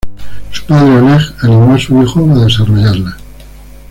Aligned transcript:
Su 0.51 0.65
padre, 0.65 0.95
Oleg, 0.97 1.21
animó 1.43 1.75
a 1.75 1.79
su 1.79 2.01
hijo 2.01 2.27
a 2.31 2.43
desarrollarla. 2.45 3.17